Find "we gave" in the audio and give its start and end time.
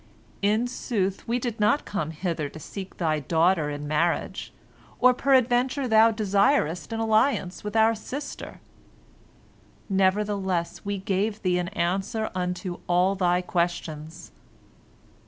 10.83-11.43